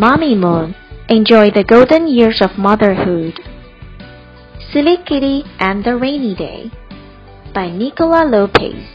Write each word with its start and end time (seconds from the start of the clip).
Mommy 0.00 0.36
Moon, 0.36 0.76
enjoy 1.08 1.50
the 1.50 1.64
golden 1.64 2.06
years 2.06 2.40
of 2.40 2.56
motherhood. 2.56 3.34
Silly 4.72 4.96
Kitty 5.04 5.42
and 5.58 5.84
the 5.84 5.96
Rainy 5.96 6.36
Day 6.36 6.70
by 7.52 7.68
Nicola 7.72 8.22
Lopetz. 8.24 8.86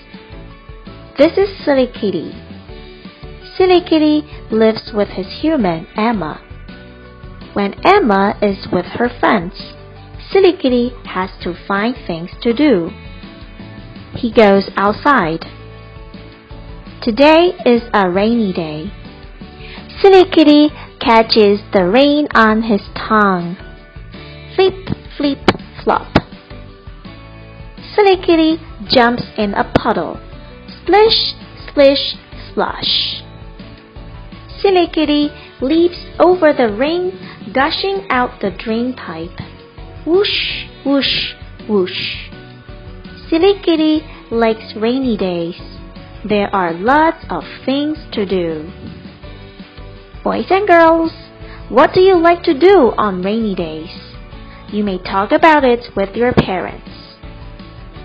This 1.18 1.38
is 1.38 1.50
Silly 1.66 1.88
Kitty. 1.88 2.32
Silly 3.58 3.82
Kitty 3.82 4.24
lives 4.50 4.92
with 4.94 5.10
his 5.10 5.28
human 5.42 5.88
Emma. 5.98 6.40
When 7.52 7.76
Emma 7.86 8.38
is 8.42 8.66
with 8.72 8.86
her 8.96 9.10
friends, 9.20 9.74
Silly 10.32 10.54
Kitty 10.56 10.94
has 11.04 11.32
to 11.44 11.54
find 11.68 11.98
things 12.08 12.30
to 12.44 12.54
do. 12.54 12.92
He 14.16 14.32
goes 14.32 14.70
outside. 14.78 15.44
Today 17.02 17.52
is 17.66 17.82
a 17.94 18.10
rainy 18.10 18.54
day. 18.54 18.94
Silly 20.02 20.24
Kitty 20.30 20.70
catches 21.04 21.60
the 21.74 21.86
rain 21.86 22.28
on 22.34 22.64
his 22.64 22.82
tongue. 22.96 23.58
Flip, 24.56 24.74
flip, 25.18 25.40
flop. 25.84 26.08
Silly 27.94 28.16
Kitty 28.26 28.58
jumps 28.88 29.24
in 29.38 29.54
a 29.54 29.70
puddle. 29.76 30.20
Splish, 30.82 31.36
splish, 31.68 32.16
splosh. 32.48 33.22
Silly 34.62 34.88
Kitty 34.88 35.30
leaps 35.62 36.00
over 36.20 36.54
the 36.54 36.74
rain, 36.74 37.12
gushing 37.54 38.08
out 38.10 38.40
the 38.40 38.52
drain 38.52 38.94
pipe. 38.94 39.38
Whoosh, 40.08 40.66
whoosh, 40.86 41.34
whoosh. 41.68 42.30
Silly 43.30 43.60
Kitty 43.62 44.02
likes 44.32 44.74
rainy 44.78 45.18
days. 45.18 45.60
There 46.28 46.54
are 46.56 46.74
lots 46.74 47.26
of 47.30 47.44
things 47.66 47.98
to 48.14 48.26
do. 48.26 48.72
Boys 50.24 50.46
and 50.50 50.66
girls, 50.66 51.12
what 51.68 51.94
do 51.94 52.00
you 52.00 52.18
like 52.18 52.44
to 52.44 52.58
do 52.58 52.94
on 52.98 53.22
rainy 53.22 53.54
days? 53.56 53.92
You 54.70 54.86
may 54.86 54.98
talk 54.98 55.34
about 55.34 55.66
it 55.66 55.86
with 55.98 56.16
your 56.16 56.32
parents. 56.32 56.90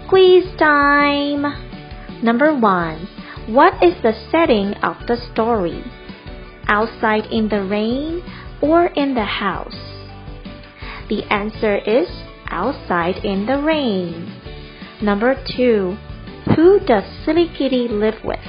Quiz 0.08 0.44
time! 0.58 1.44
Number 2.20 2.58
one. 2.58 3.06
What 3.46 3.74
is 3.84 3.94
the 4.02 4.14
setting 4.32 4.74
of 4.82 5.06
the 5.06 5.16
story? 5.32 5.84
Outside 6.66 7.26
in 7.26 7.48
the 7.48 7.62
rain 7.62 8.24
or 8.60 8.86
in 8.86 9.14
the 9.14 9.24
house? 9.24 9.78
The 11.08 11.22
answer 11.30 11.76
is 11.76 12.08
outside 12.48 13.24
in 13.24 13.46
the 13.46 13.62
rain. 13.62 14.34
Number 15.00 15.36
two. 15.56 15.96
Who 16.56 16.80
does 16.80 17.04
Silly 17.24 17.48
Kitty 17.56 17.86
live 17.86 18.24
with? 18.24 18.44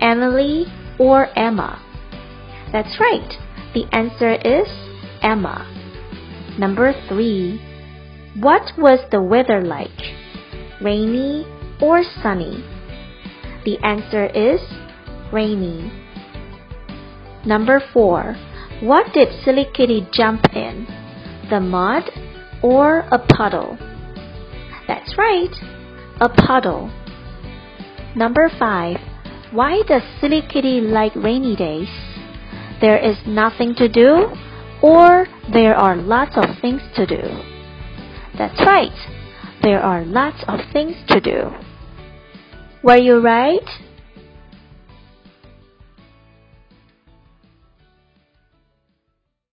Emily 0.00 0.66
or 0.98 1.26
Emma? 1.36 1.83
That's 2.72 2.98
right. 3.00 3.32
The 3.74 3.86
answer 3.92 4.34
is 4.34 4.68
Emma. 5.22 5.66
Number 6.58 6.94
three. 7.08 7.60
What 8.38 8.72
was 8.78 9.00
the 9.10 9.22
weather 9.22 9.60
like? 9.60 9.90
Rainy 10.80 11.46
or 11.80 12.02
sunny? 12.22 12.64
The 13.64 13.78
answer 13.82 14.26
is 14.26 14.60
rainy. 15.32 15.90
Number 17.46 17.80
four. 17.92 18.36
What 18.80 19.12
did 19.12 19.28
Silly 19.44 19.66
Kitty 19.72 20.06
jump 20.12 20.44
in? 20.54 20.86
The 21.50 21.60
mud 21.60 22.04
or 22.62 23.00
a 23.10 23.18
puddle? 23.18 23.78
That's 24.86 25.16
right, 25.16 25.54
a 26.20 26.28
puddle. 26.28 26.90
Number 28.16 28.50
five. 28.58 28.98
Why 29.50 29.82
does 29.86 30.02
Silly 30.20 30.42
Kitty 30.42 30.80
like 30.80 31.14
rainy 31.14 31.56
days? 31.56 31.88
There 32.84 32.98
is 32.98 33.16
nothing 33.26 33.74
to 33.76 33.88
do 33.88 34.28
or 34.82 35.26
there 35.50 35.74
are 35.74 35.96
lots 35.96 36.36
of 36.36 36.44
things 36.60 36.82
to 36.96 37.06
do? 37.06 37.22
That's 38.36 38.60
right. 38.60 38.92
There 39.62 39.80
are 39.80 40.04
lots 40.04 40.44
of 40.48 40.60
things 40.70 40.94
to 41.08 41.18
do. 41.18 41.48
Were 42.82 42.98
you 42.98 43.20
right? 43.20 43.66